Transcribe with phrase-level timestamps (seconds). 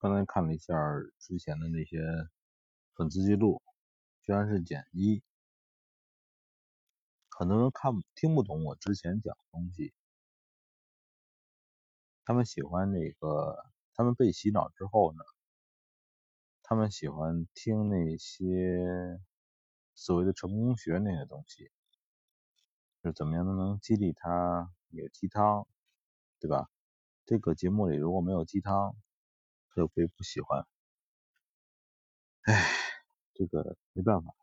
[0.00, 0.72] 刚才看了一下
[1.18, 2.00] 之前的那些
[2.94, 3.60] 粉丝记录，
[4.22, 5.22] 居然是减一。
[7.28, 9.92] 很多人看听不懂我之前讲的东西，
[12.24, 15.22] 他们喜欢那个，他们被洗脑之后呢，
[16.62, 19.20] 他们喜欢听那些
[19.94, 21.70] 所谓的成功学那些东西，
[23.02, 25.68] 是怎么样都能激励他，有鸡汤，
[26.38, 26.70] 对吧？
[27.26, 28.96] 这个节目里如果没有鸡汤，
[29.70, 30.66] 他就可以不喜欢。
[32.42, 32.64] 唉，
[33.34, 34.34] 这个没办法。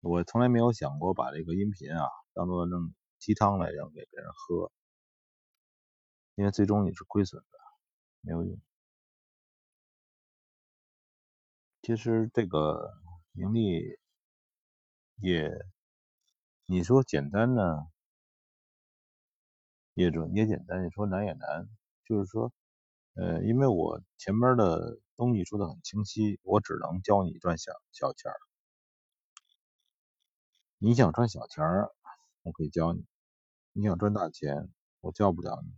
[0.00, 4.70] 我从来没有想过把这个音频啊当做弄鸡汤来让给别人喝，
[6.36, 7.58] 因为最终你是亏损的，
[8.20, 8.58] 没有用。
[11.82, 12.92] 其实这个
[13.32, 13.98] 盈利
[15.16, 15.50] 也，
[16.66, 17.88] 你说简单呢，
[19.94, 21.68] 也准也简单；你说难也难。
[22.04, 22.52] 就是说，
[23.18, 28.38] 呃，因为我前面的东西说的很清晰，我只能教你赚小小钱儿。
[30.78, 31.90] 你想赚小钱儿，
[32.42, 33.02] 我可以教你；
[33.72, 34.70] 你想赚大钱，
[35.00, 35.72] 我教不了你。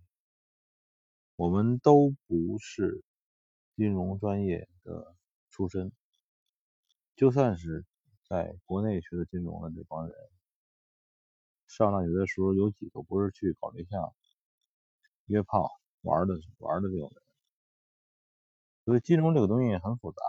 [1.36, 3.02] 我们都不是
[3.74, 5.14] 金融专业的
[5.48, 5.90] 出身，
[7.16, 7.86] 就算是
[8.28, 10.14] 在国内学的金融的这帮人，
[11.66, 14.12] 上大学的时候有几个不是去搞对象、
[15.24, 15.70] 约炮、
[16.02, 17.29] 玩的玩的这种人。
[18.90, 20.20] 所以金融这个东西很复杂。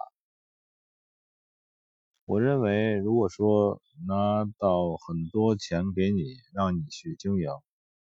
[2.26, 6.22] 我认为，如果说拿到很多钱给你，
[6.54, 7.50] 让你去经营，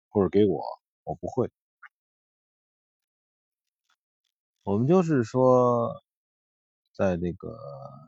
[0.07, 0.63] 或者给我，
[1.03, 1.51] 我不会。
[4.63, 6.01] 我们就是说，
[6.93, 7.59] 在这个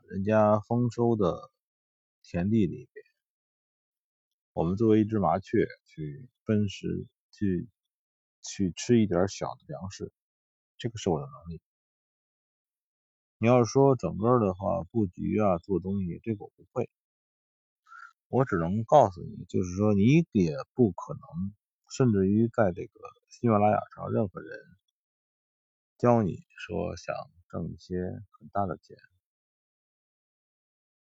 [0.08, 1.50] 人家丰收的
[2.22, 3.04] 田地里边，
[4.54, 7.68] 我们作为一只麻雀去分食，去
[8.40, 10.10] 去吃一点小的粮食，
[10.78, 11.60] 这个是我的能力。
[13.40, 16.88] 你要说整个的话，布局啊，做东西，这个我不会。
[18.26, 21.54] 我只能告诉你，就是说你也不可能，
[21.88, 24.58] 甚至于在这个喜马拉雅上，任何人
[25.98, 27.14] 教你说想
[27.48, 27.96] 挣一些
[28.38, 28.96] 很大的钱，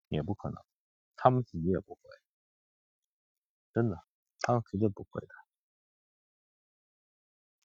[0.10, 0.62] 也不可能，
[1.16, 2.02] 他们自己也不会，
[3.74, 4.04] 真的，
[4.42, 5.28] 他们绝对不会的。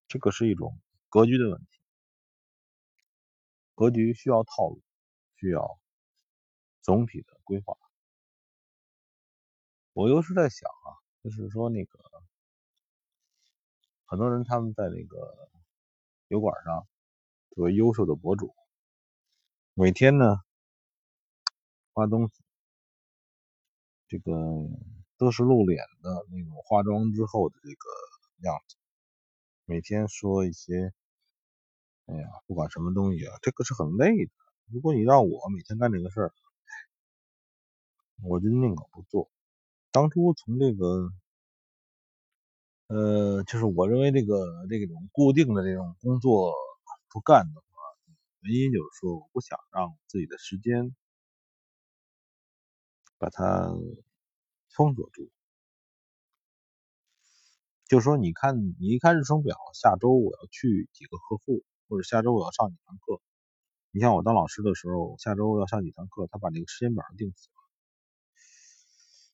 [0.09, 1.82] 这个是一种格局的问题。
[3.75, 4.83] 格局需要套路，
[5.37, 5.81] 需要
[6.83, 7.77] 总体的规划。
[9.95, 10.89] 我又是在想啊，
[11.23, 11.99] 就是说那个
[14.05, 15.49] 很多人他们在那个
[16.29, 16.87] 油管上
[17.51, 18.55] 作为优秀的博主，
[19.75, 20.37] 每天呢
[21.95, 22.45] 发东西，
[24.07, 24.33] 这个
[25.17, 28.77] 都是露脸的那种化妆之后的这个样子，
[29.65, 30.93] 每天说一些。
[32.13, 34.31] 哎呀，不管什么东西啊，这个是很累的。
[34.71, 36.33] 如果你让我每天干这个事儿，
[38.23, 39.31] 我就宁可不做。
[39.91, 41.11] 当初从这个，
[42.89, 46.53] 呃，就是我认为这个这种固定的这种工作
[47.09, 47.67] 不干的话，
[48.41, 50.95] 原因就是说我不想让自己的时间
[53.19, 53.73] 把它
[54.69, 55.31] 封锁住。
[57.87, 61.63] 就说，你看，你一看日程表，下周我要去几个客户。
[61.89, 63.21] 或者下周我要上几堂课，
[63.91, 67.55] 你像我当老师的时候，下周要上几堂课，他把那个时间表定死了。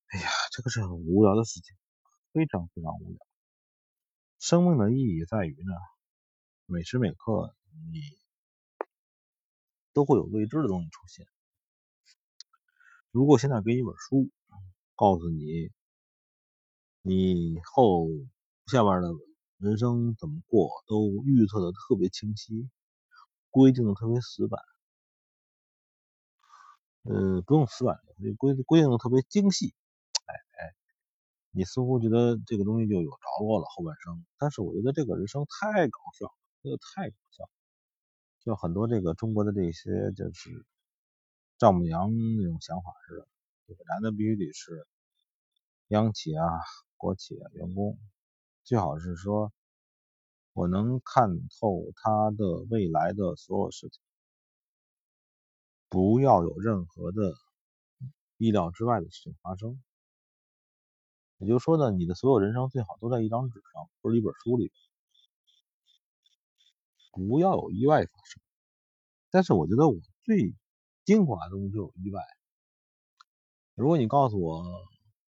[0.09, 1.77] 哎呀，这个是很无聊的事情，
[2.33, 3.19] 非常非常无聊。
[4.39, 5.73] 生命的意义在于呢，
[6.67, 7.55] 每时每刻
[7.93, 8.01] 你
[9.93, 11.27] 都会有未知的东西出现。
[13.11, 14.31] 如果现在给你一本书，
[14.95, 15.71] 告诉你
[17.03, 18.09] 你后
[18.67, 19.28] 下边的。
[19.59, 22.71] 人生怎么过都预测的特别清晰，
[23.51, 24.61] 规定的特别死板，
[27.03, 27.99] 呃，不用死板，
[28.39, 29.75] 规规定的特别精细，
[30.27, 30.75] 哎哎，
[31.51, 37.51] 你似乎觉得这个东西就有着落了后半生，但是我觉得这个人生太搞笑了，这个太搞笑了，
[38.45, 40.65] 就很多这个中国的这些就是
[41.59, 43.29] 丈母娘那种想法似的，
[43.67, 44.87] 这个男的必须得是
[45.89, 46.45] 央企啊、
[46.97, 47.99] 国企啊员工。
[48.69, 49.51] 最好是说，
[50.53, 53.99] 我能看透他的未来的所有事情，
[55.89, 57.33] 不要有任何的
[58.37, 59.83] 意料之外的事情发生。
[61.39, 64.71] 也就是说呢，你的所有人生最好都在一张纸上或者一本书里，
[67.11, 68.43] 不要有意外发生。
[69.31, 70.55] 但是我觉得我最
[71.07, 72.23] 精华的东西就有意外。
[73.75, 74.63] 如果你告诉我，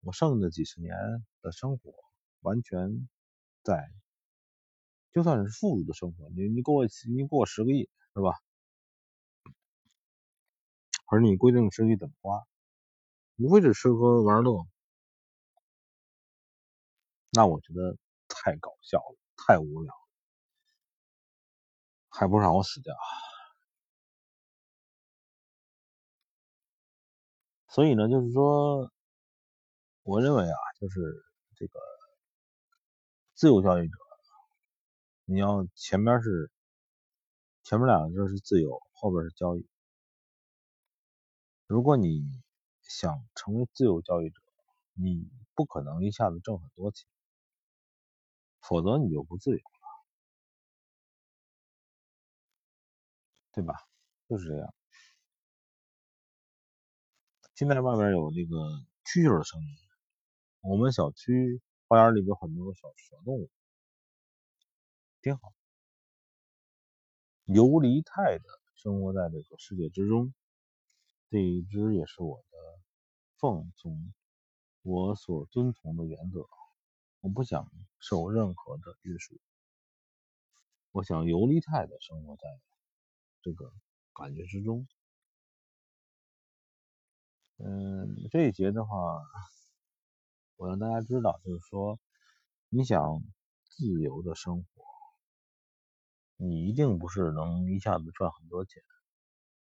[0.01, 0.93] 我剩的几十年
[1.41, 1.93] 的生活
[2.41, 3.07] 完全。
[3.63, 3.91] 在
[5.11, 8.39] 就算是富足的生活，你你给我你给我十个亿是吧？
[11.07, 12.45] 而你规定十个亿怎么花，
[13.37, 14.65] 无非是吃喝玩乐，
[17.31, 17.97] 那我觉得
[18.29, 20.07] 太搞笑了，太无聊了，
[22.09, 22.95] 还不如让我死掉。
[27.67, 28.91] 所以呢，就是说，
[30.03, 30.99] 我认为啊，就是
[31.55, 31.79] 这个
[33.41, 33.97] 自由交易者，
[35.25, 36.51] 你要前面是
[37.63, 39.67] 前面两个字是自由，后边是交易。
[41.65, 42.21] 如果你
[42.83, 44.39] 想成为自由交易者，
[44.93, 47.07] 你不可能一下子挣很多钱，
[48.59, 50.05] 否则你就不自由了，
[53.53, 53.73] 对吧？
[54.29, 54.71] 就是这样。
[57.55, 58.55] 现在外边有这个
[59.03, 59.67] 蛐蛐的声音，
[60.59, 61.59] 我们小区
[61.91, 63.49] 花园里边很多小小动物，
[65.21, 65.53] 挺好，
[67.43, 68.45] 游离态的
[68.75, 70.33] 生活在这个世界之中。
[71.29, 72.57] 这一只也是我的
[73.35, 74.13] 奉从，
[74.83, 76.47] 我所遵从的原则。
[77.19, 79.37] 我不想受任何的约束，
[80.91, 82.43] 我想游离态的生活在
[83.41, 83.69] 这个
[84.13, 84.87] 感觉之中。
[87.57, 89.21] 嗯，这一节的话，
[90.61, 91.99] 我让大家知道，就是说，
[92.69, 93.23] 你想
[93.65, 94.83] 自由的生活，
[96.37, 98.83] 你一定不是能一下子赚很多钱。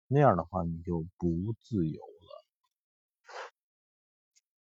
[0.08, 2.44] 那样的话，你就不自由了，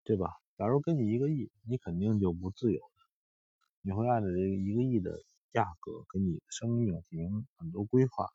[0.06, 0.30] 对吧？
[0.58, 3.10] 假如给你一个亿，你肯定就不自由了。
[3.82, 5.22] 你会按照这个一个亿的
[5.52, 8.30] 价格给你的生命进行很多规划，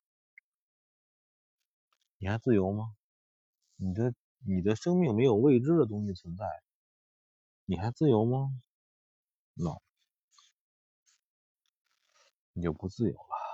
[2.19, 2.95] 你还自由吗？
[3.77, 4.15] 你的
[4.47, 6.45] 你的生命没有未知的东西存在，
[7.71, 8.51] 你还自由吗
[9.55, 9.79] ？no，
[12.53, 13.50] 你就不自由了。